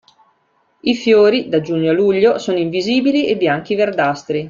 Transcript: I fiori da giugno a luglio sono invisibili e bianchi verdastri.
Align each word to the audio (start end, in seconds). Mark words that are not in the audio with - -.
I 0.81 0.95
fiori 0.95 1.47
da 1.47 1.61
giugno 1.61 1.91
a 1.91 1.93
luglio 1.93 2.39
sono 2.39 2.57
invisibili 2.57 3.27
e 3.27 3.37
bianchi 3.37 3.75
verdastri. 3.75 4.39